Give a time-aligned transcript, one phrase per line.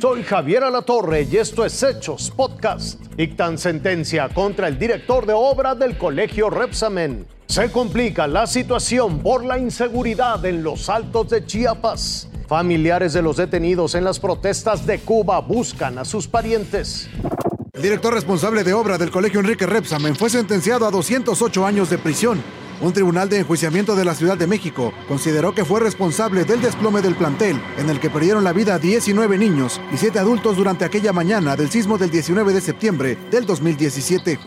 [0.00, 2.98] Soy Javier Alatorre y esto es Hechos Podcast.
[3.16, 7.26] Dictan sentencia contra el director de obra del colegio Repsamen.
[7.44, 12.30] Se complica la situación por la inseguridad en los altos de Chiapas.
[12.48, 17.10] Familiares de los detenidos en las protestas de Cuba buscan a sus parientes.
[17.74, 21.98] El director responsable de obra del colegio Enrique Repsamen fue sentenciado a 208 años de
[21.98, 22.42] prisión.
[22.80, 27.02] Un tribunal de enjuiciamiento de la Ciudad de México consideró que fue responsable del desplome
[27.02, 31.12] del plantel, en el que perdieron la vida 19 niños y 7 adultos durante aquella
[31.12, 34.38] mañana del sismo del 19 de septiembre del 2017.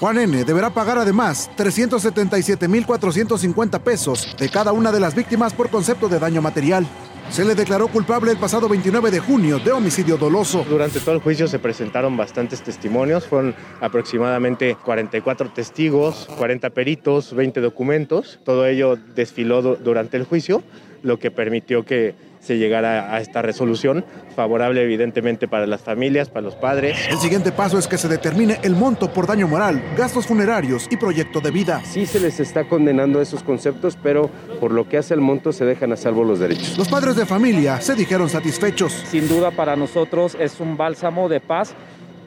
[0.00, 0.44] Juan N.
[0.44, 6.42] deberá pagar además 377.450 pesos de cada una de las víctimas por concepto de daño
[6.42, 6.86] material.
[7.30, 10.64] Se le declaró culpable el pasado 29 de junio de homicidio doloso.
[10.68, 17.60] Durante todo el juicio se presentaron bastantes testimonios, fueron aproximadamente 44 testigos, 40 peritos, 20
[17.60, 18.40] documentos.
[18.44, 20.64] Todo ello desfiló durante el juicio,
[21.02, 24.04] lo que permitió que se llegara a esta resolución,
[24.34, 26.96] favorable evidentemente para las familias, para los padres.
[27.10, 30.96] El siguiente paso es que se determine el monto por daño moral, gastos funerarios y
[30.96, 31.82] proyecto de vida.
[31.84, 35.64] Sí se les está condenando esos conceptos, pero por lo que hace el monto se
[35.64, 36.78] dejan a salvo los derechos.
[36.78, 38.92] Los padres de familia se dijeron satisfechos.
[38.92, 41.74] Sin duda para nosotros es un bálsamo de paz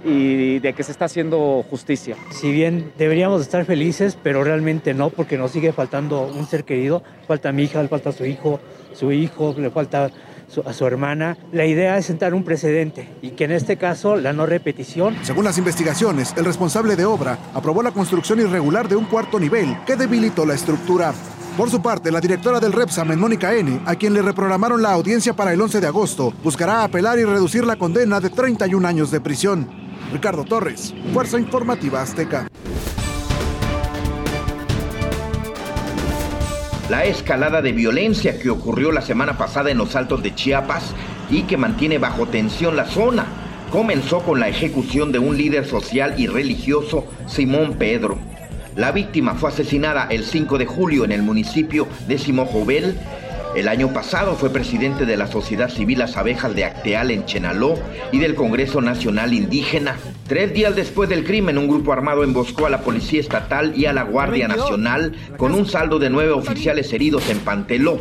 [0.04, 2.16] y de que se está haciendo justicia.
[2.32, 7.04] Si bien deberíamos estar felices, pero realmente no, porque nos sigue faltando un ser querido,
[7.28, 8.60] falta mi hija, le falta su hijo,
[8.94, 10.10] su hijo, le falta
[10.66, 11.38] a su hermana.
[11.52, 15.16] La idea es sentar un precedente y que en este caso la no repetición.
[15.24, 19.78] Según las investigaciones, el responsable de obra aprobó la construcción irregular de un cuarto nivel
[19.86, 21.14] que debilitó la estructura.
[21.58, 25.34] Por su parte, la directora del Repsamen, Mónica N., a quien le reprogramaron la audiencia
[25.34, 29.20] para el 11 de agosto, buscará apelar y reducir la condena de 31 años de
[29.20, 29.81] prisión.
[30.12, 32.48] Ricardo Torres, Fuerza Informativa Azteca.
[36.90, 40.94] La escalada de violencia que ocurrió la semana pasada en los altos de Chiapas
[41.30, 43.26] y que mantiene bajo tensión la zona
[43.72, 48.18] comenzó con la ejecución de un líder social y religioso, Simón Pedro.
[48.76, 53.00] La víctima fue asesinada el 5 de julio en el municipio de Simojovel
[53.56, 57.76] el año pasado fue presidente de la Sociedad Civil Las Abejas de Acteal en Chenaló
[58.12, 59.98] y del Congreso Nacional Indígena.
[60.28, 63.94] Tres días después del crimen, un grupo armado emboscó a la Policía Estatal y a
[63.94, 68.00] la Guardia Nacional con un saldo de nueve oficiales heridos en Panteló.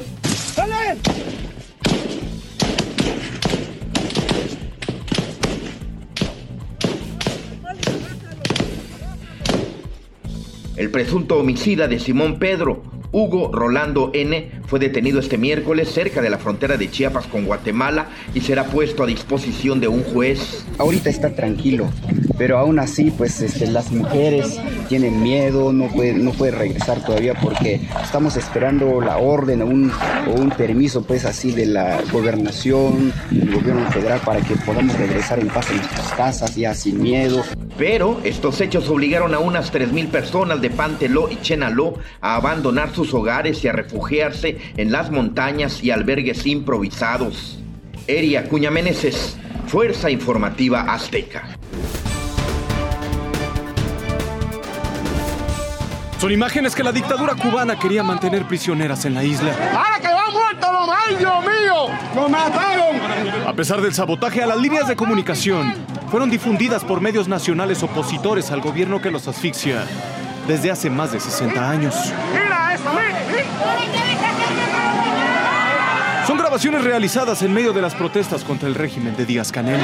[10.76, 12.82] El presunto homicida de Simón Pedro,
[13.12, 14.59] Hugo Rolando N.
[14.70, 19.03] fue detenido este miércoles cerca de la frontera de Chiapas con Guatemala y será puesto
[19.03, 20.64] a disposición de un juez.
[20.78, 21.91] Ahorita está tranquilo,
[22.38, 27.34] pero aún así, pues este, las mujeres tienen miedo, no puede, no puede regresar todavía
[27.34, 29.91] porque estamos esperando la orden o un,
[30.28, 35.41] o un permiso, pues así, de la gobernación, del gobierno federal para que podamos regresar
[35.41, 37.42] en paz a nuestras casas ya sin miedo.
[37.76, 43.14] Pero estos hechos obligaron a unas 3.000 personas de Panteló y Chenaló a abandonar sus
[43.14, 47.59] hogares y a refugiarse en las montañas y albergues improvisados.
[48.06, 48.71] Eria Cuña
[49.66, 51.56] Fuerza Informativa Azteca.
[56.21, 59.53] Son imágenes que la dictadura cubana quería mantener prisioneras en la isla.
[59.72, 61.87] ¡Ahora que va muerto lo más, Dios mío!
[62.15, 63.00] ¡Lo mataron!
[63.47, 65.72] A pesar del sabotaje a las líneas de comunicación,
[66.10, 69.87] fueron difundidas por medios nacionales opositores al gobierno que los asfixia
[70.47, 71.94] desde hace más de 60 años.
[76.26, 79.80] Son grabaciones realizadas en medio de las protestas contra el régimen de Díaz Canel.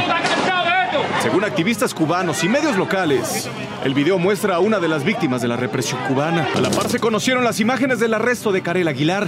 [1.23, 3.51] Según activistas cubanos y medios locales,
[3.85, 6.47] el video muestra a una de las víctimas de la represión cubana.
[6.55, 9.27] A la par se conocieron las imágenes del arresto de Karel Aguilar,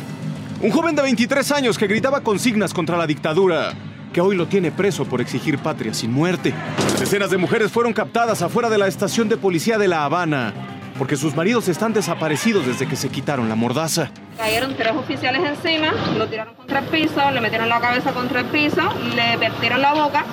[0.63, 3.73] un joven de 23 años que gritaba consignas contra la dictadura
[4.13, 6.55] que hoy lo tiene preso por exigir patria sin muerte.
[6.99, 10.68] Decenas de mujeres fueron captadas afuera de la estación de policía de La Habana
[10.99, 14.11] porque sus maridos están desaparecidos desde que se quitaron la mordaza.
[14.37, 18.47] Cayeron tres oficiales encima, lo tiraron contra el piso, le metieron la cabeza contra el
[18.47, 18.83] piso,
[19.15, 20.25] le vertieron la boca,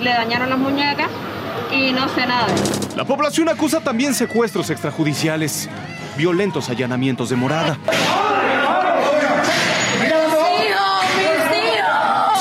[0.00, 1.08] le dañaron las muñecas
[1.72, 2.46] y no sé nada.
[2.96, 5.68] La población acusa también secuestros extrajudiciales,
[6.16, 7.78] violentos allanamientos de morada.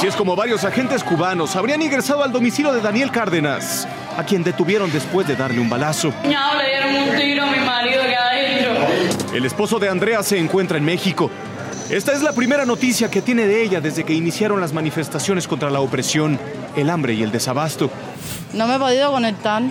[0.06, 4.44] Si es como varios agentes cubanos habrían ingresado al domicilio de Daniel Cárdenas, a quien
[4.44, 6.14] detuvieron después de darle un balazo.
[6.24, 10.86] le dieron un tiro a mi marido que El esposo de Andrea se encuentra en
[10.86, 11.32] México.
[11.90, 15.72] Esta es la primera noticia que tiene de ella desde que iniciaron las manifestaciones contra
[15.72, 16.40] la opresión,
[16.76, 17.90] el hambre y el desabasto.
[18.54, 19.64] No me he podido conectar.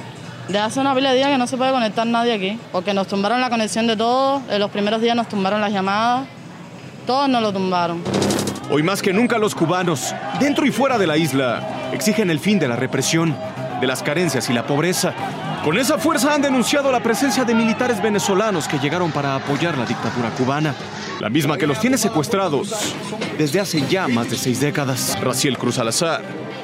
[0.49, 3.07] De hace una pila de días que no se puede conectar nadie aquí, porque nos
[3.07, 4.43] tumbaron la conexión de todos.
[4.51, 6.27] En los primeros días nos tumbaron las llamadas.
[7.07, 8.03] Todos nos lo tumbaron.
[8.71, 12.59] Hoy más que nunca los cubanos, dentro y fuera de la isla, exigen el fin
[12.59, 13.37] de la represión,
[13.81, 15.13] de las carencias y la pobreza.
[15.63, 19.85] Con esa fuerza han denunciado la presencia de militares venezolanos que llegaron para apoyar la
[19.85, 20.75] dictadura cubana,
[21.21, 22.95] la misma que los tiene secuestrados
[23.39, 25.19] desde hace ya más de seis décadas.
[25.21, 26.23] Raciel Cruz Alazar,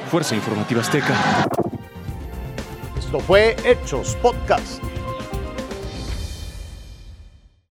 [0.09, 1.15] Fuerza Informativa Azteca.
[2.97, 4.90] Esto fue Hechos Podcast.